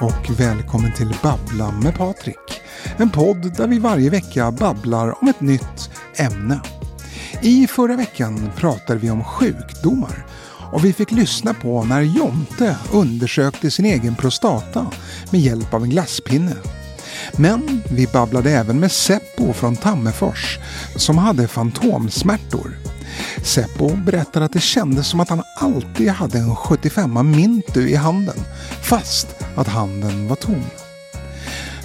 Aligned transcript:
och 0.00 0.40
välkommen 0.40 0.92
till 0.92 1.16
Babbla 1.22 1.70
med 1.70 1.94
Patrik. 1.94 2.62
En 2.96 3.10
podd 3.10 3.56
där 3.56 3.66
vi 3.66 3.78
varje 3.78 4.10
vecka 4.10 4.50
babblar 4.50 5.22
om 5.22 5.28
ett 5.28 5.40
nytt 5.40 5.90
ämne. 6.16 6.60
I 7.42 7.66
förra 7.66 7.96
veckan 7.96 8.50
pratade 8.56 8.98
vi 8.98 9.10
om 9.10 9.24
sjukdomar 9.24 10.26
och 10.72 10.84
vi 10.84 10.92
fick 10.92 11.10
lyssna 11.10 11.54
på 11.54 11.84
när 11.84 12.00
Jonte 12.00 12.76
undersökte 12.92 13.70
sin 13.70 13.84
egen 13.84 14.16
prostata 14.16 14.86
med 15.30 15.40
hjälp 15.40 15.74
av 15.74 15.82
en 15.82 15.90
glasspinne. 15.90 16.56
Men 17.36 17.82
vi 17.90 18.06
babblade 18.06 18.50
även 18.50 18.80
med 18.80 18.92
Seppo 18.92 19.52
från 19.52 19.76
Tammerfors 19.76 20.58
som 20.96 21.18
hade 21.18 21.48
fantomsmärtor. 21.48 22.76
Seppo 23.42 23.96
berättar 23.96 24.40
att 24.40 24.52
det 24.52 24.60
kändes 24.60 25.06
som 25.06 25.20
att 25.20 25.28
han 25.28 25.42
alltid 25.56 26.08
hade 26.08 26.38
en 26.38 26.56
75 26.56 27.30
Mintu 27.30 27.88
i 27.88 27.94
handen 27.94 28.36
fast 28.82 29.26
att 29.56 29.68
handen 29.68 30.28
var 30.28 30.36
tom. 30.36 30.64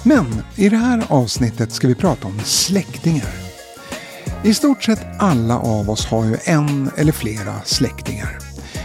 Men 0.02 0.42
i 0.56 0.68
det 0.68 0.76
här 0.76 1.04
avsnittet 1.08 1.72
ska 1.72 1.88
vi 1.88 1.94
prata 1.94 2.26
om 2.26 2.40
släktingar. 2.44 3.30
I 4.44 4.54
stort 4.54 4.84
sett 4.84 5.06
alla 5.18 5.58
av 5.58 5.90
oss 5.90 6.06
har 6.06 6.24
ju 6.24 6.36
en 6.44 6.90
eller 6.96 7.12
flera 7.12 7.54
släktingar. 7.64 8.38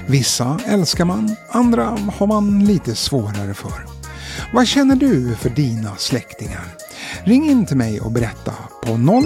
Vissa 0.08 0.60
älskar 0.66 1.06
man, 1.06 1.36
andra 1.50 1.98
har 2.18 2.28
man 2.28 2.66
lite 2.66 2.96
svårare 2.96 3.54
för. 3.54 3.86
Vad 4.54 4.68
känner 4.68 4.96
du 4.96 5.36
för 5.36 5.50
dina 5.50 5.96
släktingar? 5.98 6.64
Ring 7.24 7.50
in 7.50 7.66
till 7.66 7.78
mig 7.78 8.02
och 8.02 8.12
berätta 8.12 8.54
på 8.86 8.98
0... 8.98 9.24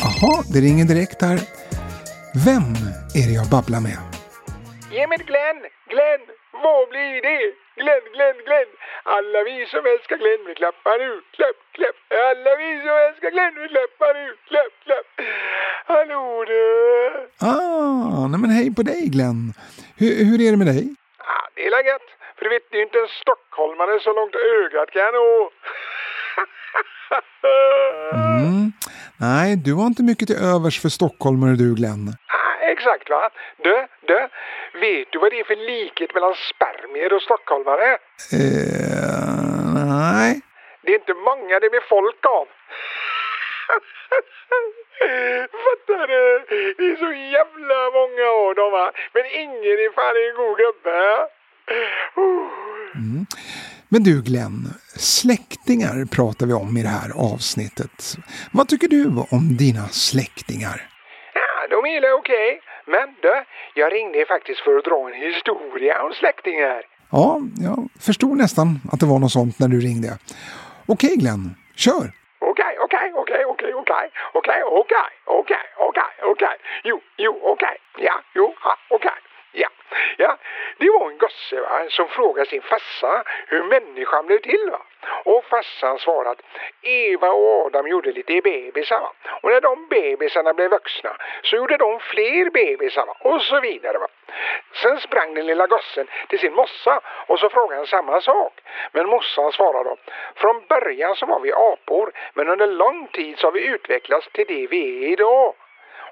Jaha, 0.00 0.44
det 0.48 0.60
ringer 0.60 0.84
direkt 0.84 1.22
här. 1.22 1.40
Vem 2.34 2.66
är 3.18 3.24
det 3.28 3.34
jag 3.40 3.48
babblar 3.56 3.80
med? 3.88 3.98
Ge 4.94 5.06
mig 5.10 5.18
Glenn, 5.30 5.60
Glenn, 5.92 6.22
vad 6.64 6.82
blir 6.92 7.16
det? 7.28 7.40
Glenn, 7.80 8.04
Glenn, 8.14 8.38
Glenn. 8.46 8.70
Alla 9.16 9.38
vi 9.48 9.56
som 9.72 9.82
älskar 9.92 10.16
Glenn, 10.22 10.42
vi 10.48 10.54
klappar 10.60 10.96
nu, 11.04 11.10
klapp, 11.36 11.58
klapp. 11.76 11.98
Alla 12.28 12.50
vi 12.62 12.68
som 12.84 12.96
älskar 13.08 13.30
Glenn, 13.34 13.54
vi 13.62 13.66
klappar 13.74 14.12
nu, 14.20 14.26
klapp, 14.50 14.74
klapp. 14.86 15.08
Hallå 15.92 16.44
du! 16.52 16.64
Ah, 17.52 18.26
nej 18.30 18.40
men 18.42 18.50
hej 18.56 18.68
på 18.78 18.82
dig 18.90 19.02
Glenn. 19.14 19.40
Hur, 20.00 20.12
hur 20.28 20.38
är 20.46 20.50
det 20.52 20.60
med 20.62 20.70
dig? 20.74 20.84
Ah, 21.32 21.44
det 21.54 21.62
är 21.66 21.70
läget. 21.76 22.06
För 22.36 22.42
du 22.44 22.50
vet, 22.54 22.66
det 22.70 22.78
är 22.80 22.82
inte 22.88 22.98
en 23.04 23.12
stockholmare 23.22 23.94
så 24.04 24.10
långt 24.18 24.34
ögat 24.58 24.88
kan 24.96 25.12
nå. 25.18 25.30
Mm. 28.12 28.72
Nej, 29.20 29.56
du 29.56 29.74
har 29.74 29.86
inte 29.86 30.02
mycket 30.02 30.28
till 30.28 30.42
övers 30.54 30.80
för 30.82 30.88
stockholmare 30.88 31.54
du 31.62 31.74
Glenn. 31.74 32.04
Ah, 32.08 32.54
exakt 32.72 33.10
va. 33.10 33.30
Du, 33.64 33.74
du. 34.06 34.18
Vet 34.80 35.12
du 35.12 35.18
vad 35.18 35.30
det 35.32 35.40
är 35.40 35.44
för 35.44 35.60
likhet 35.72 36.14
mellan 36.14 36.34
spermier 36.50 37.12
och 37.12 37.22
stockholmare? 37.22 37.88
Eh, 38.38 39.58
nej. 39.74 40.40
Det 40.82 40.90
är 40.92 40.98
inte 41.02 41.14
många 41.14 41.54
det 41.60 41.70
blir 41.70 41.86
folk 41.96 42.22
av. 42.38 42.46
Fattar 45.64 46.06
du? 46.12 46.24
Det 46.78 46.86
är 46.92 46.96
så 47.06 47.12
jävla 47.36 47.78
många 47.98 48.26
av 48.44 48.54
dem 48.60 48.70
va. 48.72 48.86
Men 49.14 49.24
ingen 49.44 49.76
är 49.84 49.92
fan 49.98 50.16
en 50.24 50.34
god 50.40 50.56
gubbe. 50.62 50.97
Mm. 52.98 53.26
Men 53.88 54.02
du 54.02 54.22
Glenn, 54.22 54.58
släktingar 54.96 56.04
pratar 56.16 56.46
vi 56.46 56.52
om 56.52 56.76
i 56.76 56.82
det 56.82 56.88
här 56.88 57.10
avsnittet. 57.34 58.16
Vad 58.52 58.68
tycker 58.68 58.88
du 58.88 59.06
om 59.30 59.56
dina 59.56 59.88
släktingar? 59.88 60.78
Ja, 61.34 61.50
de 61.70 61.78
är 61.96 62.12
okej. 62.12 62.60
Men 62.86 63.06
du, 63.22 63.34
jag 63.74 63.92
ringde 63.92 64.26
faktiskt 64.28 64.60
för 64.60 64.78
att 64.78 64.84
dra 64.84 65.10
en 65.10 65.20
historia 65.28 66.02
om 66.02 66.12
släktingar. 66.12 66.82
Ja, 67.10 67.40
jag 67.60 67.88
förstod 68.00 68.36
nästan 68.36 68.80
att 68.92 69.00
det 69.00 69.06
var 69.06 69.18
något 69.18 69.32
sånt 69.32 69.58
när 69.58 69.68
du 69.68 69.80
ringde. 69.80 70.18
Okej 70.86 71.16
Glenn, 71.16 71.54
kör! 71.76 72.06
Okej, 72.50 72.74
okej, 72.84 73.12
okej, 73.22 73.42
okej, 73.52 73.72
okej, 73.74 74.04
okej, 74.38 74.62
okej, 74.80 75.08
okej, 75.40 75.64
okej, 75.88 76.12
okej, 76.32 76.56
jo, 76.84 76.96
jo, 77.24 77.32
okej, 77.52 77.76
ja, 77.98 78.16
jo, 78.34 78.54
okej. 78.96 79.18
Ja, 79.52 79.68
ja, 80.18 80.38
det 80.78 80.88
var 80.94 81.10
en 81.10 81.18
gosse 81.18 81.56
va, 81.64 81.67
som 81.88 82.08
frågar 82.08 82.44
sin 82.44 82.62
farsa 82.62 83.22
hur 83.46 83.62
människan 83.62 84.26
blev 84.26 84.38
till. 84.38 84.70
Va? 84.70 84.80
Och 85.24 85.44
farsan 85.44 85.98
svarar 85.98 86.30
att 86.30 86.42
Eva 86.82 87.30
och 87.30 87.66
Adam 87.66 87.88
gjorde 87.88 88.12
lite 88.12 88.40
bebisar. 88.40 89.00
Va? 89.00 89.12
Och 89.42 89.50
när 89.50 89.60
de 89.60 89.86
bebisarna 89.88 90.54
blev 90.54 90.70
vuxna 90.70 91.16
så 91.42 91.56
gjorde 91.56 91.76
de 91.76 92.00
fler 92.00 92.50
bebisar 92.50 93.06
va? 93.06 93.16
och 93.20 93.42
så 93.42 93.60
vidare. 93.60 93.98
Va? 93.98 94.08
Sen 94.82 95.00
sprang 95.00 95.34
den 95.34 95.46
lilla 95.46 95.66
gossen 95.66 96.06
till 96.28 96.38
sin 96.38 96.54
mossa 96.54 97.00
och 97.26 97.38
så 97.38 97.48
frågade 97.48 97.76
han 97.76 97.86
samma 97.86 98.20
sak. 98.20 98.60
Men 98.92 99.08
mossan 99.08 99.52
svarade 99.52 99.90
då, 99.90 99.96
från 100.34 100.66
början 100.68 101.16
så 101.16 101.26
var 101.26 101.40
vi 101.40 101.52
apor 101.52 102.12
men 102.34 102.48
under 102.48 102.66
lång 102.66 103.06
tid 103.06 103.38
så 103.38 103.46
har 103.46 103.52
vi 103.52 103.66
utvecklats 103.66 104.28
till 104.32 104.46
det 104.48 104.66
vi 104.66 105.04
är 105.04 105.12
idag. 105.12 105.54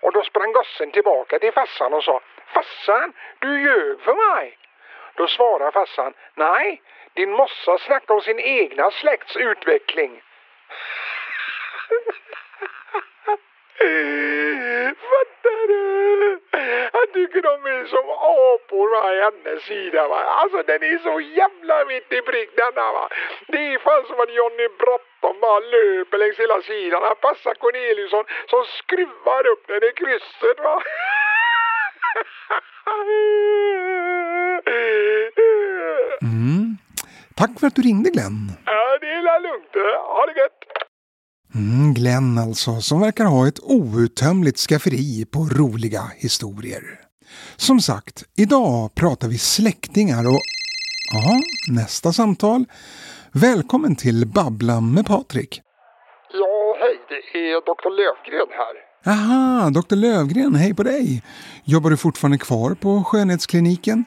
Och 0.03 0.13
då 0.13 0.23
sprang 0.23 0.53
gossen 0.53 0.91
tillbaka 0.91 1.39
till 1.39 1.53
farsan 1.53 1.95
och 1.95 2.05
sa 2.05 2.21
Farsan, 2.47 3.13
du 3.39 3.63
ljög 3.63 4.01
för 4.01 4.35
mig. 4.35 4.59
Då 5.17 5.27
svarar 5.27 5.71
farsan 5.71 6.15
Nej, 6.35 6.83
din 7.15 7.31
mossa 7.31 7.79
snackar 7.79 8.15
om 8.15 8.21
sin 8.21 8.41
egna 8.41 8.91
släkts 8.91 9.37
utveckling. 9.37 10.23
Fattar 15.11 15.69
du? 15.69 16.41
Han 16.93 17.07
tycker 17.13 17.43
de 17.43 17.67
är 17.67 17.87
som 17.87 18.11
apor 18.11 18.91
va, 18.91 19.15
i 19.15 19.21
hennes 19.21 19.65
sida 19.65 20.09
va. 20.09 20.17
Alltså 20.17 20.63
den 20.63 20.83
är 20.83 20.99
så 20.99 21.21
jävla 21.21 21.85
mitt 21.85 22.13
i 22.13 22.23
prick 22.23 22.57
denna 22.57 22.93
va. 22.93 23.09
Det 23.47 23.75
är 23.75 23.79
fan 23.79 24.07
som 24.07 24.21
att 24.21 24.35
Johnny 24.35 24.69
Bråttom 24.69 25.41
bara 25.41 25.61
löper 25.61 26.19
längs 26.19 26.39
hela 26.39 26.63
sidan. 26.63 27.03
Han 27.03 27.17
passar 27.17 27.55
Corneliusson 27.55 28.25
som 28.47 28.65
skruvar 28.65 29.47
upp 29.47 29.67
den 29.67 29.85
i 29.85 29.93
krysset 29.93 30.59
va. 30.59 30.83
Tack 37.39 37.61
för 37.61 37.67
att 37.67 37.75
du 37.75 37.83
ringde 37.83 38.11
Glenn. 38.11 38.51
Ja, 38.65 38.99
det 39.01 39.07
är 39.07 39.43
lugnt. 39.43 39.73
Ha 40.17 40.27
det 40.27 40.41
gött. 40.41 40.61
Mm, 41.55 41.95
Glenn 41.95 42.39
alltså, 42.39 42.81
som 42.81 43.01
verkar 43.01 43.25
ha 43.25 43.49
ett 43.49 43.61
outtömligt 43.63 44.59
skafferi 44.59 45.27
på 45.33 45.39
roliga 45.39 46.03
historier. 46.17 46.83
Som 47.57 47.81
sagt, 47.81 48.25
idag 48.37 48.95
pratar 48.95 49.29
vi 49.29 49.39
släktingar 49.39 50.29
och... 50.29 50.41
Ja, 51.13 51.41
nästa 51.75 52.13
samtal. 52.13 52.65
Välkommen 53.33 53.97
till 53.97 54.27
Babbla 54.27 54.81
med 54.81 55.07
Patrik. 55.07 55.61
Ja, 56.33 56.77
hej. 56.81 56.97
Det 57.09 57.39
är 57.39 57.61
Dr. 57.61 57.91
Lövgren 57.91 58.49
här. 58.61 58.77
Aha, 59.13 59.71
Dr. 59.71 59.97
Lövgren, 59.97 60.55
hej 60.55 60.75
på 60.75 60.83
dig. 60.83 61.23
Jobbar 61.65 61.91
du 61.91 61.97
fortfarande 61.97 62.39
kvar 62.39 62.75
på 62.75 63.05
skönhetskliniken? 63.05 64.05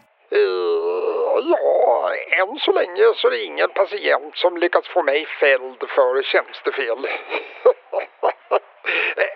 Än 2.40 2.60
så 2.60 2.72
länge 2.72 3.04
så 3.16 3.28
är 3.28 3.32
det 3.32 3.44
ingen 3.44 3.70
patient 3.70 4.38
som 4.38 4.58
lyckats 4.58 4.88
få 4.88 5.04
mig 5.04 5.26
fälld 5.40 5.80
för 5.96 6.24
tjänstefel. 6.24 7.00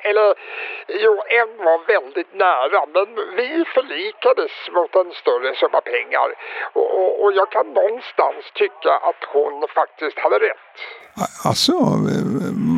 Eller, 0.09 0.35
jo, 0.87 1.13
en 1.27 1.57
var 1.65 1.87
väldigt 1.87 2.33
nära, 2.33 2.85
men 2.95 3.35
vi 3.35 3.65
förlikades 3.75 4.51
mot 4.71 4.95
en 4.95 5.11
större 5.11 5.55
summa 5.55 5.81
pengar. 5.81 6.27
Och, 6.73 6.99
och, 6.99 7.23
och 7.23 7.33
jag 7.33 7.51
kan 7.51 7.67
någonstans 7.67 8.51
tycka 8.53 8.93
att 9.09 9.23
hon 9.33 9.67
faktiskt 9.75 10.19
hade 10.19 10.39
rätt. 10.39 10.73
Alltså, 11.45 11.71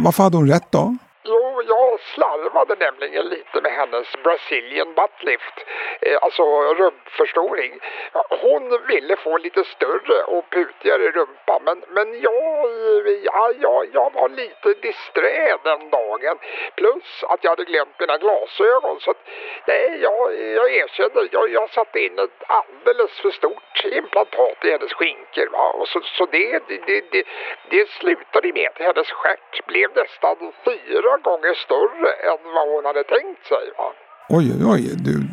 varför 0.06 0.24
hade 0.24 0.38
hon 0.38 0.50
rätt 0.50 0.72
då? 0.72 0.97
Jo, 1.24 1.62
jag 1.68 2.00
slarvade 2.45 2.75
nämligen 2.75 3.25
lite 3.25 3.62
med 3.62 3.71
hennes 3.71 4.07
Brazilian 4.24 4.94
buttlift, 4.94 5.65
eh, 6.01 6.18
alltså 6.21 6.44
rumpförstoring. 6.74 7.80
Hon 8.30 8.81
ville 8.88 9.15
få 9.15 9.38
lite 9.38 9.63
större 9.63 10.24
och 10.24 10.50
putigare 10.50 11.12
rumpa, 11.12 11.59
men, 11.65 11.83
men 11.89 12.21
jag, 12.21 12.68
ja, 13.24 13.51
jag, 13.59 13.88
jag 13.94 14.13
var 14.13 14.30
lite 14.30 14.74
disträ 14.81 15.57
den 15.63 15.89
dagen. 15.89 16.38
Plus 16.75 17.24
att 17.24 17.44
jag 17.44 17.50
hade 17.50 17.63
glömt 17.63 18.00
mina 18.00 18.18
glasögon. 18.18 19.00
Så 19.00 19.12
att, 19.12 19.27
nej, 19.68 19.98
jag, 20.01 20.39
jag 20.39 20.71
erkänner, 20.71 21.27
jag, 21.31 21.50
jag 21.50 21.69
satte 21.69 22.00
in 22.00 22.19
ett 22.19 22.44
alldeles 22.48 23.19
för 23.19 23.31
stort 23.31 23.86
implantat 23.86 24.65
i 24.65 24.71
hennes 24.71 24.94
skinkor. 24.94 25.48
Va? 25.51 25.69
Och 25.69 25.88
så, 25.88 26.01
så 26.01 26.25
det, 26.25 26.59
det, 26.68 27.03
det, 27.12 27.24
det 27.69 27.89
slutade 27.89 28.53
med 28.53 28.68
att 28.68 28.81
hennes 28.81 29.12
stjärt 29.12 29.65
blev 29.65 29.95
nästan 29.95 30.53
fyra 30.65 31.18
gånger 31.18 31.53
större 31.53 32.35
än 32.46 32.54
vad 32.58 32.68
hon 32.70 32.86
hade 32.86 33.04
tänkt 33.04 33.46
sig. 33.46 33.66
Va? 33.78 33.94
Oj, 34.30 34.46
oj, 34.54 34.64
oj, 34.74 34.82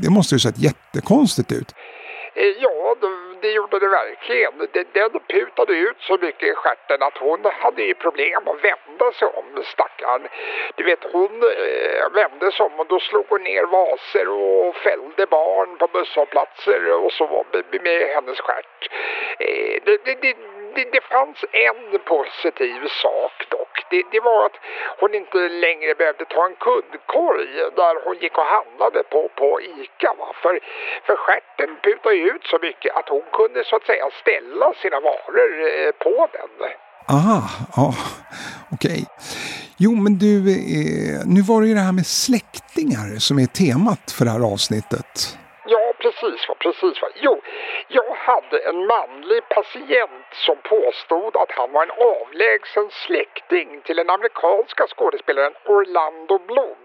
det 0.03 0.11
måste 0.11 0.35
ju 0.35 0.39
sett 0.39 0.59
jättekonstigt 0.59 1.53
ut. 1.53 1.71
Eh, 2.35 2.53
Ja, 2.65 2.97
det, 3.41 3.51
gjorde 3.51 3.79
det 3.79 3.89
verkligen. 3.89 4.53
Den, 4.93 5.21
putade 5.29 5.73
ut 5.73 5.97
så 6.01 6.19
mycket 6.19 6.49
i 6.49 6.55
stjärten 6.55 7.03
att 7.03 7.19
hon 7.19 7.41
hade 7.45 7.83
ju 7.83 7.95
problem 7.95 8.49
att 8.49 8.65
vända 8.65 9.13
sig 9.13 9.29
om, 9.29 9.63
stackarn. 9.65 10.29
Du 10.77 10.85
vet, 10.85 11.05
hon 11.13 11.43
eh, 11.43 12.13
vände 12.15 12.53
sig 12.53 12.67
om 12.67 12.81
och 12.81 12.87
då 12.87 13.01
slog 13.01 13.27
hon 13.29 13.43
ner 13.43 13.65
vaser 13.65 14.29
och 14.29 14.77
fällde 14.77 15.27
barn 15.27 15.79
på 15.79 15.87
busshållplatser 15.87 16.93
och 17.05 17.13
så 17.13 17.45
med, 17.53 17.83
med 17.83 18.01
hennes 18.15 18.41
stjärt. 18.41 18.91
Eh, 19.39 19.83
det, 19.85 20.05
det, 20.05 20.15
det, 20.23 20.37
det, 20.75 20.89
det 20.93 21.05
fanns 21.15 21.45
en 21.53 21.99
positiv 22.05 22.81
sak 23.03 23.47
dock. 23.49 23.72
Det, 23.93 24.03
det, 24.15 24.21
var 24.21 24.41
att 24.47 24.59
hon 25.01 25.15
inte 25.21 25.39
längre 25.65 25.91
behövde 26.01 26.25
ta 26.35 26.41
en 26.51 26.57
kundkorg 26.67 27.49
där 27.81 27.95
hon 28.05 28.17
gick 28.23 28.35
och 28.39 28.51
handlade 28.57 29.01
på, 29.13 29.21
på 29.41 29.49
ICA. 29.61 30.11
Va? 30.19 30.29
För, 30.43 30.55
för 31.07 31.17
stjärten 31.23 31.71
putade 31.87 32.17
ut 32.17 32.45
så 32.53 32.59
mycket 32.67 32.97
att 32.99 33.09
hon 33.09 33.27
kunde 33.39 33.65
så 33.65 33.77
att 33.77 33.87
säga 33.91 34.05
ställa 34.23 34.67
sina 34.83 34.99
varor 35.09 35.51
eh, 35.69 35.93
på 36.05 36.29
den. 36.37 36.53
Aha, 37.17 37.41
ja, 37.77 37.95
okej. 38.75 38.91
Okay. 38.91 39.05
Jo, 39.77 39.91
men 39.95 40.19
du, 40.19 40.35
eh, 40.37 41.21
nu 41.27 41.41
var 41.43 41.61
det 41.61 41.69
ju 41.69 41.75
det 41.75 41.81
här 41.81 41.93
med 41.93 42.07
släktingar 42.07 43.19
som 43.19 43.39
är 43.39 43.47
temat 43.47 44.13
för 44.17 44.25
det 44.25 44.31
här 44.31 44.53
avsnittet. 44.53 45.39
Precis. 46.21 46.49
vad, 46.49 46.59
precis 46.59 47.03
vad. 47.03 47.11
Jo, 47.15 47.41
jag 47.89 48.15
hade 48.15 48.59
en 48.59 48.87
manlig 48.87 49.49
patient 49.49 50.27
som 50.33 50.57
påstod 50.57 51.37
att 51.37 51.53
han 51.53 51.73
var 51.73 51.83
en 51.83 51.91
avlägsen 51.91 52.91
släkting 52.91 53.81
till 53.81 53.97
den 53.97 54.11
amerikanska 54.11 54.87
skådespelaren 54.87 55.53
Orlando 55.65 56.39
Bloom. 56.39 56.82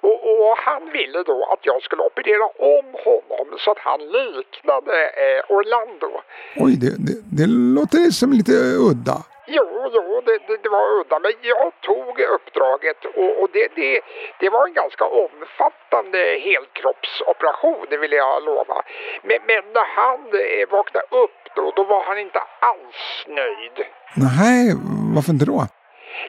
Och, 0.00 0.18
och 0.30 0.58
han 0.58 0.92
ville 0.92 1.22
då 1.22 1.38
att 1.52 1.62
jag 1.62 1.82
skulle 1.82 2.02
operera 2.02 2.46
om 2.74 2.86
honom 3.04 3.58
så 3.58 3.70
att 3.70 3.78
han 3.78 4.00
liknade 4.00 4.94
eh, 5.24 5.56
Orlando. 5.56 6.10
Oj, 6.56 6.76
det, 6.82 6.92
det, 7.06 7.16
det 7.38 7.46
låter 7.46 8.10
som 8.10 8.32
lite 8.32 8.52
udda. 8.88 9.18
Jo, 9.46 9.66
jo, 9.92 10.22
det, 10.26 10.38
det, 10.46 10.56
det, 10.62 10.68
var 10.68 11.00
udda, 11.00 11.18
men 11.18 11.32
jag 11.42 11.72
tog 11.80 12.14
uppdraget 12.36 13.04
och, 13.04 13.42
och 13.42 13.48
det, 13.52 13.68
det, 13.76 14.00
det, 14.40 14.48
var 14.50 14.66
en 14.66 14.74
ganska 14.74 15.04
omfattande 15.04 16.18
helkroppsoperation, 16.48 17.86
det 17.90 17.96
vill 17.96 18.12
jag 18.12 18.44
lova. 18.44 18.78
Men, 19.22 19.38
men 19.48 19.62
när 19.76 19.88
han 20.00 20.20
eh, 20.44 20.64
vaknade 20.76 21.06
upp 21.22 21.38
då, 21.56 21.72
då 21.76 21.84
var 21.84 22.04
han 22.04 22.18
inte 22.18 22.40
alls 22.70 23.02
nöjd. 23.40 23.76
Nej, 24.16 24.72
varför 25.14 25.32
inte 25.32 25.44
då? 25.44 25.66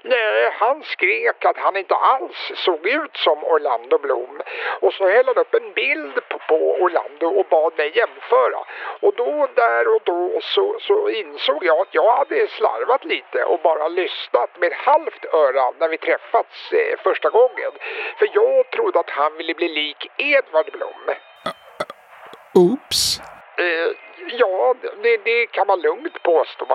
Nej, 0.01 0.51
han 0.59 0.83
skrek 0.83 1.45
att 1.45 1.57
han 1.57 1.77
inte 1.77 1.95
alls 1.95 2.51
såg 2.55 2.87
ut 2.87 3.17
som 3.17 3.43
Orlando 3.43 3.97
Bloom. 3.97 4.41
Och 4.79 4.93
så 4.93 5.09
hällde 5.09 5.31
han 5.35 5.41
upp 5.41 5.53
en 5.53 5.73
bild 5.73 6.19
på, 6.47 6.81
Orlando 6.81 7.27
och 7.27 7.45
bad 7.49 7.73
mig 7.77 7.91
jämföra. 7.97 8.59
Och 8.99 9.13
då, 9.15 9.47
där 9.55 9.95
och 9.95 10.01
då 10.03 10.39
så, 10.41 10.77
så 10.79 11.09
insåg 11.09 11.65
jag 11.65 11.79
att 11.79 11.95
jag 11.95 12.17
hade 12.17 12.47
slarvat 12.47 13.05
lite 13.05 13.43
och 13.43 13.59
bara 13.59 13.87
lyssnat 13.87 14.57
med 14.57 14.73
halvt 14.73 15.25
öra 15.33 15.71
när 15.79 15.89
vi 15.89 15.97
träffats 15.97 16.71
eh, 16.73 16.99
första 17.03 17.29
gången. 17.29 17.71
För 18.19 18.29
jag 18.33 18.69
trodde 18.69 18.99
att 18.99 19.09
han 19.09 19.37
ville 19.37 19.53
bli 19.53 19.67
lik 19.67 20.11
Edvard 20.17 20.71
Blom. 20.71 21.15
Oops. 22.55 23.19
Eh, 23.57 24.02
ja, 24.39 24.75
det, 25.03 25.17
det, 25.25 25.47
kan 25.55 25.67
man 25.67 25.79
lugnt 25.81 26.23
påstå. 26.23 26.65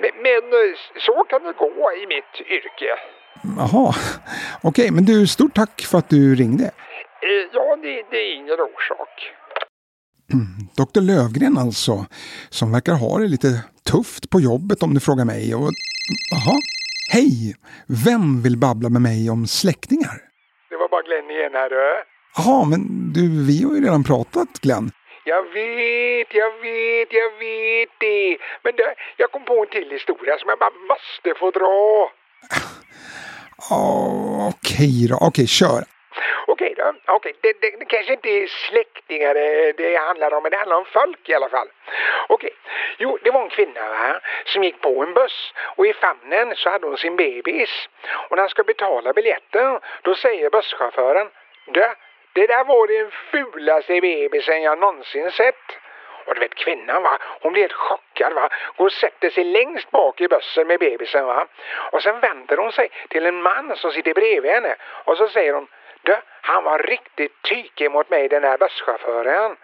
Men, 0.00 0.10
men, 0.26 0.44
eh, 0.60 0.72
så 1.06 1.24
kan 1.30 1.42
det 1.42 1.52
gå 1.52 1.92
i 2.02 2.06
mitt 2.06 2.34
yrke. 2.56 2.90
Jaha, 3.58 3.94
okej, 4.62 4.70
okay, 4.70 4.90
men 4.90 5.04
du, 5.04 5.26
stort 5.26 5.54
tack 5.54 5.82
för 5.90 5.98
att 5.98 6.10
du 6.10 6.34
ringde. 6.34 6.64
Eh, 6.64 7.44
ja, 7.52 7.76
det, 7.82 8.02
det 8.10 8.16
är 8.16 8.34
ingen 8.34 8.60
orsak. 8.60 9.14
Doktor 10.76 11.00
Lövgren 11.00 11.58
alltså, 11.58 12.06
som 12.50 12.72
verkar 12.72 12.92
ha 12.92 13.18
det 13.18 13.28
lite 13.28 13.48
tufft 13.90 14.30
på 14.30 14.40
jobbet 14.40 14.82
om 14.82 14.94
du 14.94 15.00
frågar 15.00 15.24
mig. 15.24 15.54
Och, 15.54 15.70
aha, 16.36 16.56
hej! 17.12 17.56
Vem 18.06 18.42
vill 18.42 18.56
babbla 18.56 18.88
med 18.88 19.02
mig 19.02 19.30
om 19.30 19.46
släktingar? 19.46 20.16
Det 20.70 20.76
var 20.76 20.88
bara 20.88 21.02
Glenn 21.02 21.30
igen 21.30 21.52
här 21.52 21.70
du. 21.70 21.76
Jaha, 22.36 22.64
men 22.64 23.12
du, 23.12 23.46
vi 23.46 23.62
har 23.62 23.74
ju 23.74 23.80
redan 23.84 24.04
pratat 24.04 24.48
Glenn. 24.60 24.90
Jag 25.28 25.42
vet, 25.42 26.34
jag 26.34 26.50
vet, 26.50 27.12
jag 27.12 27.30
vet 27.38 27.90
det. 27.98 28.38
Men 28.62 28.76
det, 28.76 28.94
jag 29.16 29.30
kom 29.32 29.44
på 29.44 29.62
en 29.62 29.66
till 29.66 29.90
historia 29.90 30.38
som 30.38 30.48
jag 30.48 30.58
bara 30.58 30.70
måste 30.88 31.34
få 31.40 31.50
dra. 31.50 32.10
Oh, 33.70 34.48
Okej 34.48 35.06
då, 35.10 35.16
okej 35.28 35.46
kör. 35.46 35.82
Okej 36.46 36.74
då, 36.76 36.92
okej. 37.06 37.32
Det, 37.40 37.52
det, 37.60 37.70
det, 37.78 37.84
kanske 37.84 38.12
inte 38.12 38.28
är 38.28 38.46
släktingar 38.46 39.34
det, 39.34 39.72
det 39.72 39.96
handlar 39.96 40.34
om, 40.34 40.42
men 40.42 40.50
det 40.50 40.56
handlar 40.56 40.76
om 40.76 40.84
folk 40.92 41.28
i 41.28 41.34
alla 41.34 41.48
fall. 41.48 41.68
Okej, 42.28 42.54
jo 42.98 43.18
det 43.22 43.30
var 43.30 43.42
en 43.42 43.50
kvinna 43.50 43.88
va, 43.88 44.20
som 44.44 44.64
gick 44.64 44.80
på 44.80 45.02
en 45.02 45.14
buss 45.14 45.52
och 45.76 45.86
i 45.86 45.92
famnen 45.92 46.56
så 46.56 46.70
hade 46.70 46.86
hon 46.86 46.98
sin 46.98 47.16
bebis. 47.16 47.88
Och 48.28 48.36
när 48.36 48.42
han 48.42 48.50
ska 48.50 48.62
betala 48.62 49.12
biljetten 49.12 49.78
då 50.02 50.14
säger 50.14 50.50
busschauffören, 50.50 51.28
du 51.66 51.80
det 52.36 52.46
där 52.46 52.64
var 52.64 52.86
den 52.86 53.10
fulaste 53.10 54.00
bebisen 54.00 54.62
jag 54.62 54.78
någonsin 54.78 55.30
sett. 55.30 55.78
Och 56.24 56.34
du 56.34 56.40
vet 56.40 56.54
kvinnan 56.54 57.02
va, 57.02 57.18
hon 57.40 57.52
blir 57.52 57.62
helt 57.62 57.72
chockad 57.72 58.32
va. 58.32 58.48
Går 58.76 58.86
och 58.86 58.92
sätter 58.92 59.30
sig 59.30 59.44
längst 59.44 59.90
bak 59.90 60.20
i 60.20 60.28
bussen 60.28 60.66
med 60.66 60.78
bebisen 60.78 61.26
va. 61.26 61.46
Och 61.92 62.02
sen 62.02 62.20
vänder 62.20 62.56
hon 62.56 62.72
sig 62.72 62.88
till 63.08 63.26
en 63.26 63.42
man 63.42 63.76
som 63.76 63.92
sitter 63.92 64.14
bredvid 64.14 64.50
henne. 64.50 64.76
Och 65.04 65.16
så 65.16 65.28
säger 65.28 65.52
hon, 65.52 65.66
du, 66.02 66.16
han 66.40 66.64
var 66.64 66.78
riktigt 66.78 67.42
tykig 67.42 67.90
mot 67.90 68.10
mig 68.10 68.28
den 68.28 68.44
här 68.44 68.58
busschauffören. 68.58 69.56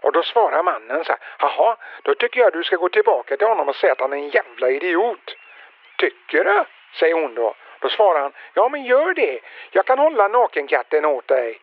Och 0.00 0.12
då 0.12 0.22
svarar 0.22 0.62
mannen 0.62 1.04
så 1.04 1.12
här, 1.12 1.20
jaha, 1.38 1.76
då 2.02 2.14
tycker 2.14 2.40
jag 2.40 2.52
du 2.52 2.64
ska 2.64 2.76
gå 2.76 2.88
tillbaka 2.88 3.36
till 3.36 3.46
honom 3.46 3.68
och 3.68 3.76
säga 3.76 3.92
att 3.92 4.00
han 4.00 4.12
är 4.12 4.16
en 4.16 4.28
jävla 4.28 4.70
idiot. 4.70 5.36
Tycker 5.96 6.44
du? 6.44 6.64
säger 6.98 7.14
hon 7.14 7.34
då. 7.34 7.54
Då 7.80 7.88
svarar 7.88 8.20
han, 8.20 8.32
ja 8.54 8.68
men 8.68 8.84
gör 8.84 9.14
det. 9.14 9.40
Jag 9.70 9.86
kan 9.86 9.98
hålla 9.98 10.28
nakenkatten 10.28 11.04
åt 11.04 11.28
dig 11.28 11.60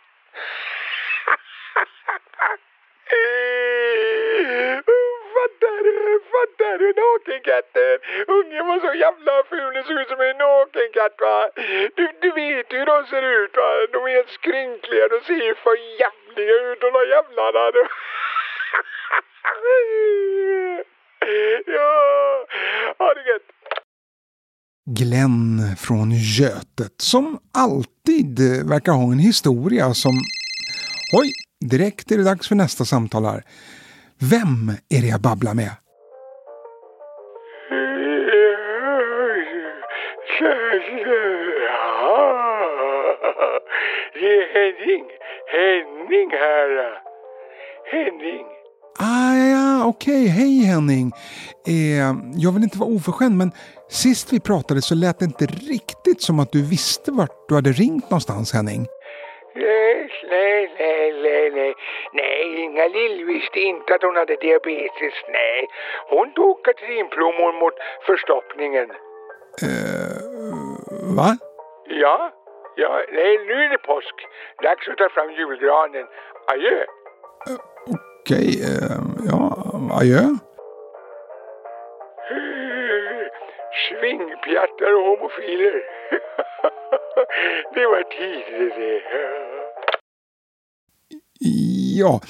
fattar 5.33 5.83
du? 5.83 6.19
Fattar 6.31 6.77
du 6.77 6.93
nakenkatten? 6.93 7.99
Ungen 8.27 8.67
var 8.67 8.79
så 8.79 8.93
jävla 8.93 9.43
ful, 9.49 9.73
den 9.73 9.83
såg 9.83 9.99
ut 9.99 10.07
som 10.07 10.21
en 10.21 10.37
nakenkatt 10.37 11.21
va. 11.21 11.49
Du, 11.95 12.07
du 12.21 12.31
vet 12.31 12.73
hur 12.73 12.85
de 12.85 13.05
ser 13.05 13.21
ut 13.21 13.57
va. 13.57 13.87
De 13.91 14.05
är 14.05 14.09
helt 14.09 14.29
skrynkliga, 14.29 15.07
de 15.07 15.21
ser 15.21 15.43
ju 15.49 15.55
för 15.55 15.75
jävliga 15.99 16.53
ut 16.53 16.81
de 16.81 16.93
där 16.93 17.05
jävlarna. 17.05 17.71
Du. 17.71 17.87
ja, 21.73 22.45
ha 22.97 23.13
det 23.13 23.21
gött. 23.29 23.62
Glenn 24.85 25.75
från 25.77 26.11
Götet 26.11 27.01
som 27.01 27.39
alltid 27.53 28.39
eh, 28.39 28.67
verkar 28.69 28.91
ha 28.91 29.11
en 29.11 29.19
historia 29.19 29.93
som... 29.93 30.13
Oj, 31.13 31.31
direkt 31.69 32.11
är 32.11 32.17
det 32.17 32.23
dags 32.23 32.47
för 32.47 32.55
nästa 32.55 32.85
samtal 32.85 33.25
här. 33.25 33.43
Vem 34.19 34.69
är 34.89 35.01
det 35.01 35.07
jag 35.07 35.21
babblar 35.21 35.53
med? 35.53 35.71
Det 44.13 44.27
är 44.27 44.53
Henning. 44.53 45.05
Henning 45.47 46.29
här. 46.31 47.01
Henning. 47.91 48.62
Ah, 49.73 49.85
okej. 49.87 50.23
Okay. 50.23 50.27
Hej 50.39 50.53
Henning. 50.71 51.07
Eh, 51.73 52.09
jag 52.43 52.51
vill 52.53 52.63
inte 52.67 52.79
vara 52.83 52.89
oförskämd 52.97 53.37
men 53.41 53.49
sist 54.03 54.33
vi 54.33 54.39
pratade 54.49 54.81
så 54.81 54.95
lät 54.95 55.19
det 55.19 55.25
inte 55.25 55.45
riktigt 55.73 56.21
som 56.27 56.35
att 56.39 56.51
du 56.51 56.61
visste 56.75 57.11
vart 57.19 57.35
du 57.47 57.55
hade 57.55 57.71
ringt 57.83 58.05
någonstans 58.11 58.53
Henning. 58.55 58.83
Nej, 59.55 60.09
nej, 60.33 60.59
nej, 60.79 61.05
nej, 61.25 61.45
nej. 61.59 61.73
Nej, 62.13 62.43
Inga-Lill 62.63 63.25
visste 63.33 63.59
inte 63.59 63.95
att 63.95 64.03
hon 64.07 64.15
hade 64.15 64.35
diabetes. 64.35 65.15
Nej, 65.39 65.59
hon 66.13 66.27
tog 66.33 66.55
katrinplommon 66.65 67.55
mot 67.61 67.77
förstoppningen. 68.07 68.87
Eh, 69.67 70.15
va? 71.17 71.29
Ja, 72.03 72.17
ja, 72.75 72.91
nej, 73.19 73.31
nu 73.47 73.53
är 73.65 73.69
det 73.69 73.77
påsk. 73.77 74.15
Dags 74.63 74.87
att 74.87 74.97
ta 74.97 75.09
fram 75.15 75.29
julgranen. 75.39 76.05
Adjö. 76.51 76.79
Uh, 77.49 77.72
Okej, 78.23 78.37
okay, 78.37 78.61
uh, 78.61 79.01
ja, 79.27 79.39
adjö. 79.91 80.37
Svingpjattar 83.89 84.91
och 84.97 85.05
homofiler. 85.09 85.73
det 87.73 87.85
var 87.85 88.03
tider 88.03 88.79
det. 88.79 89.01
Ja, 91.97 92.21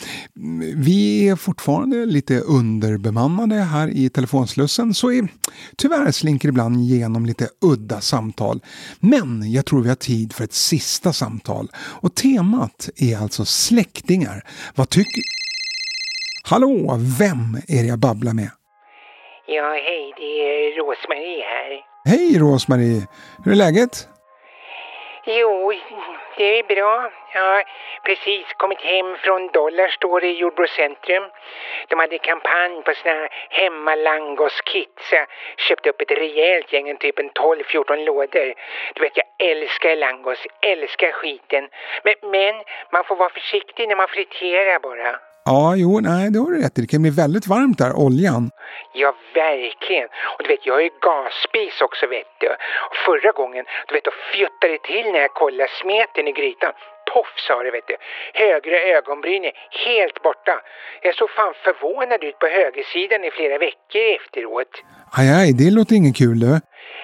vi 0.76 1.28
är 1.28 1.36
fortfarande 1.36 2.06
lite 2.06 2.40
underbemannade 2.40 3.56
här 3.56 3.88
i 3.88 4.10
telefonslussen 4.10 4.94
så 4.94 5.12
är, 5.12 5.28
tyvärr 5.78 6.12
slinker 6.12 6.50
ibland 6.50 6.78
igenom 6.78 7.26
lite 7.26 7.50
udda 7.62 8.02
samtal. 8.02 8.64
Men 9.00 9.52
jag 9.52 9.66
tror 9.66 9.82
vi 9.82 9.90
har 9.90 9.96
tid 9.96 10.34
för 10.34 10.44
ett 10.44 10.54
sista 10.54 11.14
samtal 11.14 11.72
och 11.76 12.16
temat 12.16 12.90
är 12.96 13.18
alltså 13.18 13.46
släktingar. 13.46 14.44
Vad 14.76 14.90
tycker... 14.90 15.43
Hallå, 16.54 16.76
vem 17.22 17.44
är 17.76 17.82
det 17.84 17.90
jag 17.94 18.02
babblar 18.08 18.34
med? 18.42 18.52
Ja, 19.56 19.68
hej, 19.88 20.14
det 20.20 20.32
är 20.50 20.78
Rosmarie 20.80 21.44
här. 21.54 21.72
Hej 22.12 22.28
Rosmarie! 22.40 23.02
Hur 23.44 23.52
är 23.52 23.60
läget? 23.66 23.94
Jo, 25.26 25.74
det 26.38 26.60
är 26.60 26.64
bra. 26.74 27.12
Jag 27.34 27.42
har 27.42 27.64
precis 28.08 28.46
kommit 28.62 28.82
hem 28.82 29.10
från 29.24 29.42
Dollar 29.48 29.88
står 29.88 30.24
i 30.24 30.32
Jordbrukscentrum. 30.42 31.26
De 31.90 31.96
hade 32.00 32.18
kampanj 32.18 32.76
på 32.86 32.92
här 33.04 33.30
hemmalangos-kit 33.50 34.96
så 35.10 35.16
jag 35.16 35.28
köpte 35.68 35.90
upp 35.90 36.02
ett 36.02 36.18
rejält 36.24 36.74
gäng, 36.74 36.98
typ 36.98 37.20
en 37.20 37.30
12-14 37.30 38.06
lådor. 38.06 38.54
Du 38.96 39.02
vet, 39.02 39.18
jag 39.22 39.50
älskar 39.52 39.96
langos, 39.96 40.40
älskar 40.62 41.12
skiten. 41.12 41.64
Men, 42.04 42.16
men 42.36 42.56
man 42.94 43.04
får 43.04 43.16
vara 43.16 43.30
försiktig 43.30 43.88
när 43.88 43.96
man 43.96 44.08
friterar 44.08 44.80
bara. 44.80 45.33
Ja, 45.46 45.76
jo, 45.84 46.00
nej, 46.00 46.32
det 46.32 46.40
har 46.40 46.52
du 46.52 46.58
rätt 46.64 46.78
i. 46.78 46.82
Det 46.82 46.88
kan 46.94 47.02
bli 47.02 47.12
väldigt 47.24 47.48
varmt 47.48 47.78
där, 47.78 47.94
oljan. 48.06 48.44
Ja, 49.02 49.10
verkligen. 49.34 50.08
Och 50.34 50.42
du 50.44 50.48
vet, 50.54 50.66
jag 50.66 50.74
har 50.74 50.82
ju 50.90 50.94
gasspis 51.08 51.76
också 51.88 52.04
vet 52.16 52.32
du. 52.42 52.50
Och 52.88 52.98
förra 53.08 53.32
gången, 53.40 53.64
du 53.88 53.92
vet, 53.96 54.06
då 54.10 54.14
fjuttade 54.32 54.74
det 54.74 54.84
till 54.92 55.06
när 55.14 55.22
jag 55.26 55.34
kollade 55.44 55.70
smeten 55.82 56.24
i 56.32 56.34
grytan. 56.40 56.74
Poff 57.14 57.34
sa 57.48 57.64
det 57.64 57.72
vet 57.78 57.88
du. 57.92 57.96
Högra 58.44 58.78
ögonbryn 58.98 59.44
är 59.50 59.56
helt 59.88 60.18
borta. 60.28 60.56
Jag 61.06 61.16
såg 61.16 61.30
fan 61.38 61.54
förvånad 61.66 62.22
ut 62.24 62.40
på 62.40 62.48
högersidan 62.60 63.24
i 63.24 63.32
flera 63.38 63.58
veckor 63.68 64.04
efteråt. 64.20 64.74
Aj, 65.18 65.28
aj, 65.40 65.50
det 65.62 65.70
låter 65.78 65.96
ingen 65.96 66.14
kul 66.22 66.40
du. 66.46 66.52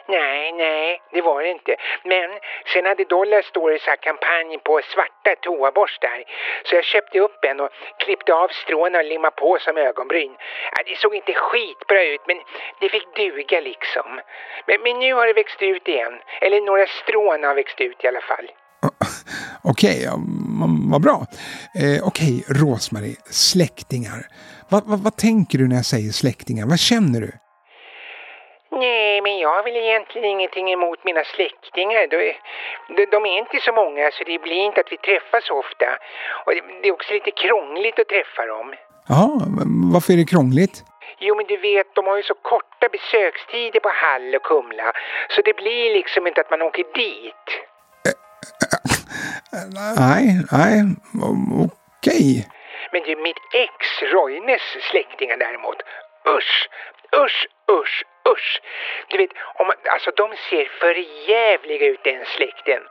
Nej, 0.10 0.52
nej, 0.52 1.02
det 1.14 1.22
var 1.22 1.42
det 1.44 1.50
inte. 1.50 1.76
Men 2.04 2.30
sen 2.74 2.86
hade 2.86 3.04
Dollar 3.04 3.42
Stories 3.42 3.86
här 3.88 3.96
kampanj 3.96 4.58
på 4.68 4.82
svarta 4.94 5.32
toaborstar. 5.42 6.24
Så 6.66 6.76
jag 6.76 6.84
köpte 6.84 7.20
upp 7.20 7.40
en 7.50 7.60
och 7.60 7.70
klippte 8.04 8.34
av 8.34 8.48
stråna 8.48 8.98
och 8.98 9.04
limmade 9.04 9.36
på 9.36 9.58
som 9.60 9.78
ögonbryn. 9.78 10.34
Ja, 10.74 10.84
det 10.86 10.98
såg 10.98 11.16
inte 11.16 11.34
skitbra 11.34 12.04
ut, 12.04 12.22
men 12.28 12.38
det 12.80 12.90
fick 12.90 13.16
duga 13.16 13.60
liksom. 13.60 14.10
Men, 14.68 14.82
men 14.84 15.00
nu 15.00 15.14
har 15.14 15.28
det 15.28 15.34
växt 15.34 15.62
ut 15.62 15.88
igen. 15.88 16.14
Eller 16.42 16.62
några 16.62 16.86
strån 16.88 17.44
har 17.44 17.56
växt 17.56 17.82
ut 17.82 18.04
i 18.04 18.08
alla 18.08 18.22
fall. 18.22 18.48
Okej, 19.64 19.98
okay, 19.98 20.10
vad 20.92 21.02
bra. 21.02 21.26
Eh, 21.82 22.08
Okej, 22.10 22.44
okay, 22.44 22.62
Rosmarie, 22.62 23.16
släktingar. 23.26 24.20
Va, 24.70 24.82
va, 24.86 24.96
vad 25.04 25.16
tänker 25.18 25.58
du 25.58 25.68
när 25.68 25.76
jag 25.76 25.86
säger 25.86 26.12
släktingar? 26.12 26.66
Vad 26.66 26.80
känner 26.80 27.22
du? 27.22 27.32
Nej, 28.80 29.22
men 29.22 29.38
jag 29.38 29.50
har 29.56 29.64
väl 29.64 29.76
egentligen 29.76 30.30
ingenting 30.30 30.72
emot 30.72 31.04
mina 31.04 31.24
släktingar. 31.24 32.08
De, 32.08 32.18
de, 32.96 33.06
de, 33.06 33.26
är 33.26 33.38
inte 33.38 33.60
så 33.60 33.72
många 33.74 34.12
så 34.12 34.24
det 34.24 34.40
blir 34.42 34.62
inte 34.70 34.82
att 34.82 34.92
vi 34.92 34.98
träffas 34.98 35.50
ofta. 35.50 35.88
Och 36.46 36.52
det, 36.56 36.62
det 36.82 36.88
är 36.88 36.94
också 36.94 37.14
lite 37.14 37.32
krångligt 37.32 38.00
att 38.00 38.08
träffa 38.08 38.46
dem. 38.46 38.74
Jaha, 39.08 39.30
varför 39.94 40.14
är 40.14 40.18
det 40.18 40.32
krångligt? 40.36 40.84
Jo, 41.20 41.36
men 41.36 41.46
du 41.46 41.58
vet, 41.58 41.96
de 41.96 42.08
har 42.08 42.18
ju 42.18 42.24
så 42.24 42.34
korta 42.34 42.86
besökstider 42.92 43.80
på 43.80 43.90
Hall 43.90 44.36
och 44.36 44.44
Kumla. 44.44 44.94
Så 45.30 45.42
det 45.42 45.56
blir 45.56 45.94
liksom 45.94 46.28
inte 46.28 46.42
att 46.42 46.50
man 46.50 46.62
åker 46.62 46.86
dit. 46.94 47.48
Nej, 49.98 50.26
nej, 50.52 50.76
okej. 51.98 52.48
Men 52.92 53.02
du, 53.04 53.16
mitt 53.16 53.42
ex 53.54 54.02
Roines 54.14 54.62
släktingar 54.92 55.38
däremot. 55.38 55.78
Usch, 56.38 56.70
usch, 57.24 57.48
usch, 57.72 58.04
usch. 58.32 58.62
Du 59.08 59.18
vet, 59.18 59.32
om 59.56 59.68
man, 59.68 59.76
alltså 59.86 60.12
de 60.12 60.36
ser 60.50 60.66
för 60.66 60.96
jävliga 61.30 61.88
ut 61.88 62.04
den 62.04 62.26
släkten. 62.26 62.84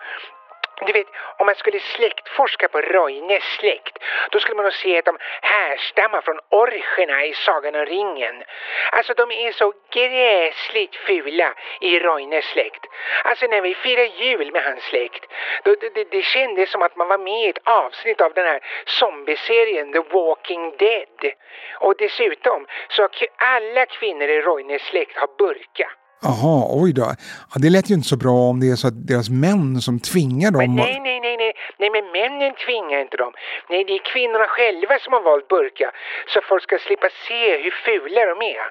Du 0.87 0.93
vet, 0.93 1.07
om 1.39 1.47
man 1.47 1.55
skulle 1.55 1.81
släktforska 1.81 2.69
på 2.69 2.81
Roines 2.81 3.45
släkt, 3.45 3.99
då 4.31 4.41
skulle 4.41 4.57
man 4.57 4.65
nog 4.65 4.73
se 4.73 4.99
att 4.99 5.05
de 5.05 5.19
härstammar 5.43 6.21
från 6.21 6.41
orcherna 6.51 7.25
i 7.25 7.35
Sagan 7.35 7.75
om 7.75 7.87
ringen. 7.87 8.45
Alltså 8.93 9.15
de 9.15 9.31
är 9.31 9.53
så 9.53 9.73
gräsligt 9.91 10.97
fula 10.97 11.55
i 11.81 11.99
Roines 11.99 12.45
släkt. 12.45 12.87
Alltså 13.25 13.47
när 13.47 13.61
vi 13.61 13.75
firade 13.75 14.07
jul 14.07 14.53
med 14.53 14.65
hans 14.65 14.85
släkt, 14.85 15.33
då, 15.65 15.75
det, 15.75 16.11
det 16.11 16.23
kändes 16.23 16.71
som 16.71 16.83
att 16.83 16.97
man 16.97 17.09
var 17.09 17.19
med 17.19 17.43
i 17.43 17.49
ett 17.49 17.69
avsnitt 17.69 18.21
av 18.21 18.33
den 18.33 18.47
här 18.47 18.61
zombieserien 18.87 19.93
The 19.93 20.01
Walking 20.01 20.77
Dead. 20.77 21.33
Och 21.81 21.97
dessutom 21.97 22.67
så 22.89 23.03
har 23.03 23.11
alla 23.37 23.87
kvinnor 23.87 24.29
i 24.29 24.41
Roines 24.41 24.83
släkt 24.83 25.17
har 25.17 25.29
burka. 25.39 25.91
Jaha, 26.23 26.57
oj 26.83 26.93
då. 26.93 27.07
Ja, 27.51 27.57
det 27.63 27.71
lät 27.71 27.91
ju 27.91 27.95
inte 27.95 28.09
så 28.09 28.17
bra 28.17 28.39
om 28.51 28.61
det 28.61 28.69
är 28.71 28.77
så 28.77 28.89
att 28.89 29.07
deras 29.07 29.29
män 29.45 29.81
som 29.87 30.01
tvingar 30.01 30.51
dem. 30.51 30.61
Men 30.61 30.77
nej, 30.77 31.01
nej, 31.01 31.21
nej, 31.21 31.37
nej, 31.43 31.53
nej, 31.81 31.91
men 31.97 32.05
männen 32.19 32.53
tvingar 32.67 32.99
inte 33.01 33.17
dem. 33.17 33.33
Nej, 33.71 33.85
det 33.85 33.95
är 33.99 34.03
kvinnorna 34.13 34.49
själva 34.57 34.95
som 35.05 35.13
har 35.13 35.23
valt 35.31 35.49
burka 35.49 35.89
så 36.33 36.41
folk 36.49 36.63
ska 36.63 36.79
slippa 36.87 37.09
se 37.29 37.43
hur 37.63 37.75
fula 37.85 38.21
de 38.31 38.37
är. 38.55 38.65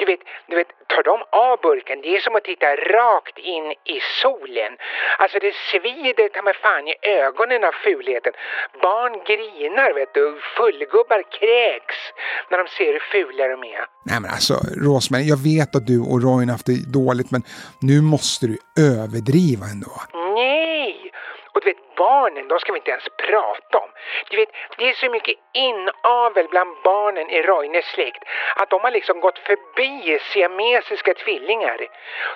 Du 0.00 0.06
vet, 0.06 0.20
du 0.50 0.56
vet, 0.56 0.70
tar 0.92 1.02
de 1.02 1.16
av 1.48 1.60
burken, 1.66 2.00
det 2.02 2.16
är 2.16 2.20
som 2.20 2.36
att 2.36 2.44
titta 2.44 2.66
rakt 2.98 3.38
in 3.38 3.66
i 3.96 3.98
solen. 4.22 4.72
Alltså 5.18 5.38
det 5.44 5.52
svider 5.70 6.28
ta 6.28 6.42
mig 6.42 6.54
fan 6.64 6.88
i 6.88 6.94
ögonen 7.24 7.64
av 7.64 7.74
fulheten. 7.84 8.32
Barn 8.82 9.12
grinar 9.30 9.90
vet 9.94 10.14
du, 10.14 10.24
fullgubbar 10.56 11.22
kräks 11.38 11.98
när 12.50 12.58
de 12.58 12.66
ser 12.76 12.92
hur 12.92 13.04
fula 13.12 13.44
de 13.48 13.58
är. 13.76 13.84
Nej 14.10 14.20
men 14.22 14.30
alltså 14.30 14.54
Rosmarie, 14.86 15.28
jag 15.34 15.42
vet 15.50 15.76
att 15.76 15.86
du 15.86 15.98
och 16.10 16.22
Roy 16.22 16.46
haft 16.56 16.66
det 16.66 16.92
dåligt 17.00 17.30
men 17.30 17.42
nu 17.80 17.96
måste 18.14 18.46
du 18.46 18.56
överdriva 18.94 19.64
ändå. 19.74 19.94
Nej! 20.40 21.12
Och 21.52 21.60
du 21.60 21.66
vet, 21.70 21.89
barnen, 22.00 22.48
de 22.48 22.58
ska 22.58 22.72
vi 22.72 22.78
inte 22.78 22.90
ens 22.90 23.08
prata 23.16 23.78
om. 23.78 23.90
Du 24.30 24.36
vet, 24.36 24.48
det 24.78 24.88
är 24.88 24.92
så 24.92 25.10
mycket 25.10 25.36
inavel 25.52 26.48
bland 26.50 26.76
barnen 26.84 27.30
i 27.30 27.42
Roines 27.42 27.86
släkt 27.86 28.22
att 28.56 28.70
de 28.70 28.80
har 28.80 28.90
liksom 28.90 29.20
gått 29.20 29.38
förbi 29.38 30.18
siamesiska 30.18 31.14
tvillingar. 31.14 31.86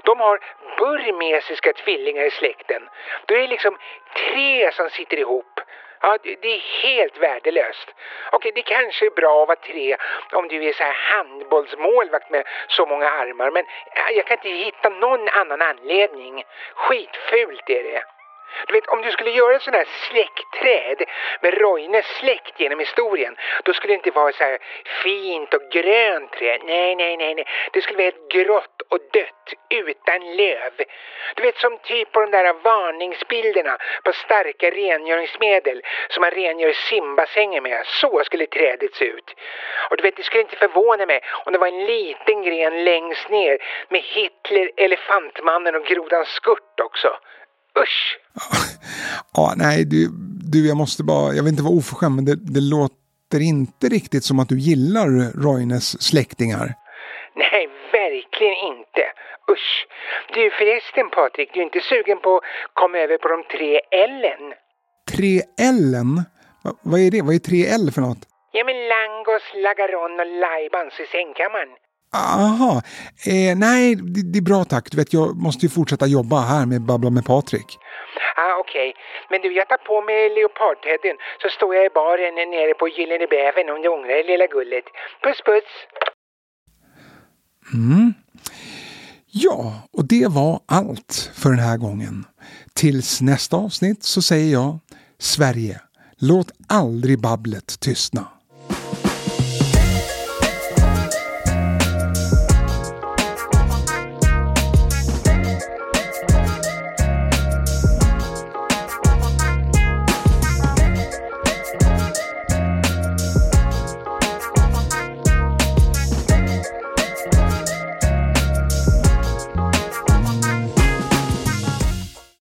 De 0.03 0.21
har 0.21 0.41
burmesiska 0.79 1.73
tvillingar 1.73 2.25
i 2.25 2.31
släkten. 2.31 2.89
Då 3.27 3.35
är 3.35 3.41
det 3.41 3.47
liksom 3.47 3.79
tre 4.15 4.73
som 4.73 4.91
sitter 4.91 5.17
ihop. 5.17 5.61
Ja, 6.01 6.19
det 6.23 6.55
är 6.55 6.83
helt 6.83 7.19
värdelöst. 7.19 7.95
Okej, 8.33 8.53
det 8.55 8.63
kanske 8.63 9.07
är 9.07 9.11
bra 9.11 9.43
att 9.43 9.49
vara 9.49 9.57
tre 9.57 9.97
om 10.33 10.49
du 10.49 10.65
är 10.65 10.73
så 10.73 10.85
här 10.85 10.93
handbollsmålvakt 10.93 12.31
med 12.31 12.47
så 12.69 12.87
många 12.87 13.11
armar, 13.11 13.51
men 13.51 13.65
jag 14.13 14.27
kan 14.27 14.37
inte 14.37 14.49
hitta 14.49 14.89
någon 14.89 15.29
annan 15.29 15.63
anledning. 15.63 16.45
Skitfult 16.75 17.71
är 17.71 17.83
det. 17.83 18.14
Du 18.67 18.73
vet, 18.73 18.87
om 18.87 19.03
du 19.03 19.11
skulle 19.11 19.31
göra 19.31 19.57
ett 19.57 19.63
sånt 19.63 19.77
här 19.77 19.89
släktträd 20.09 21.09
med 21.41 21.55
Roines 21.55 22.07
släkt 22.07 22.61
genom 22.61 22.79
historien, 22.79 23.37
då 23.65 23.73
skulle 23.73 23.93
det 23.93 23.97
inte 23.97 24.11
vara 24.11 24.33
så 24.33 24.45
här 24.45 24.59
fint 25.03 25.55
och 25.55 25.63
grönt 25.71 26.33
träd. 26.33 26.61
Nej, 26.65 26.97
nej, 26.97 27.17
nej, 27.17 27.35
nej. 27.35 27.47
Det 27.73 27.81
skulle 27.81 27.99
vara 27.99 28.09
ett 28.09 28.29
grått 28.29 28.83
och 28.89 28.99
dött 29.13 29.55
utan 29.69 30.37
löv. 30.37 30.73
Du 31.35 31.43
vet, 31.43 31.59
som 31.59 31.79
typ 31.79 32.13
på 32.13 32.21
de 32.21 32.31
där 32.31 32.53
varningsbilderna 32.53 33.79
på 34.05 34.13
starka 34.13 34.71
rengöringsmedel 34.71 35.83
som 36.09 36.21
man 36.21 36.31
rengör 36.31 36.73
simbassänger 36.73 37.61
med. 37.61 37.87
Så 37.87 38.25
skulle 38.25 38.47
trädet 38.47 38.95
se 38.95 39.05
ut. 39.05 39.35
Och 39.91 39.97
du 39.97 40.03
vet, 40.03 40.17
det 40.17 40.23
skulle 40.23 40.43
inte 40.43 40.57
förvåna 40.57 41.07
mig 41.07 41.21
om 41.45 41.53
det 41.53 41.59
var 41.59 41.69
en 41.69 41.87
liten 41.87 42.43
gren 42.43 42.85
längst 42.85 43.29
ner 43.29 43.59
med 43.89 44.01
Hitler, 44.01 44.71
Elefantmannen 44.77 45.75
och 45.75 45.87
Grodan 45.87 46.25
Skurt 46.27 46.81
också. 46.81 47.19
Usch! 47.83 48.19
Ja, 49.35 49.55
nej, 49.57 49.85
du, 49.85 50.09
du, 50.53 50.69
jag 50.69 50.77
måste 50.77 51.03
bara, 51.05 51.35
jag 51.35 51.43
vill 51.43 51.53
inte 51.53 51.63
vara 51.63 51.75
oförskämd, 51.75 52.15
men 52.17 52.25
det, 52.25 52.37
det 52.37 52.61
låter 52.61 53.41
inte 53.41 53.89
riktigt 53.89 54.25
som 54.25 54.39
att 54.39 54.49
du 54.49 54.59
gillar 54.59 55.07
Roines 55.43 56.03
släktingar. 56.03 56.75
Nej, 57.35 57.69
verkligen 57.93 58.57
inte. 58.73 59.03
Usch. 59.53 59.87
Du 60.35 60.51
förresten 60.51 61.11
Patrik, 61.11 61.51
du 61.53 61.61
är 61.61 61.65
inte 61.65 61.81
sugen 61.81 62.19
på 62.21 62.37
att 62.37 62.45
komma 62.75 62.99
över 62.99 63.19
på 63.19 63.29
de 63.29 63.43
tre 63.55 63.81
L'en? 64.21 64.45
Tre 65.17 65.43
L'en? 65.59 66.23
Va, 66.63 66.71
vad 66.83 67.01
är 67.01 67.11
det? 67.11 67.23
Vad 67.23 67.35
är 67.35 67.39
tre 67.39 67.61
L 67.67 67.91
för 67.95 68.01
något? 68.01 68.23
Ja 68.57 68.65
men 68.65 68.79
Langos, 68.95 69.45
Lagaron 69.65 70.21
och 70.21 70.31
Laibans 70.43 71.01
i 71.05 71.07
sängkammaren. 71.15 71.73
Aha, 72.15 72.83
eh, 73.27 73.57
nej 73.57 73.95
det, 73.95 74.23
det, 74.33 74.39
är 74.39 74.49
bra 74.51 74.65
tack. 74.65 74.91
Du 74.91 74.97
vet 74.97 75.13
jag 75.13 75.37
måste 75.37 75.67
ju 75.67 75.71
fortsätta 75.71 76.07
jobba 76.07 76.39
här 76.41 76.67
med 76.67 76.81
Babbla 76.83 77.11
med 77.11 77.25
Patrik. 77.25 77.79
Ah, 78.37 78.55
Okej, 78.61 78.89
okay. 78.91 79.03
men 79.31 79.41
du 79.43 79.49
jag 79.53 79.69
tar 79.69 79.83
på 79.91 79.97
mig 80.09 80.21
leopardtädden 80.37 81.17
så 81.43 81.49
står 81.49 81.75
jag 81.75 81.85
i 81.87 81.93
baren 82.01 82.35
nere 82.35 82.75
på 82.75 82.89
Gyllene 82.89 83.27
Bävern 83.27 83.69
om 83.75 83.83
du 83.83 83.89
ångrar 83.89 84.17
det 84.17 84.27
lilla 84.33 84.47
gullet. 84.47 84.85
Puss 85.23 85.41
puss! 85.49 85.71
Mm. 87.73 88.15
Ja, 89.37 89.59
och 89.93 90.05
det 90.05 90.27
var 90.27 90.61
allt 90.67 91.33
för 91.35 91.51
den 91.51 91.59
här 91.59 91.77
gången. 91.77 92.25
Tills 92.75 93.21
nästa 93.21 93.57
avsnitt 93.57 94.03
så 94.05 94.23
säger 94.23 94.53
jag 94.53 94.79
Sverige, 95.19 95.81
låt 96.19 96.53
aldrig 96.69 97.21
babblet 97.21 97.81
tystna. 97.81 98.34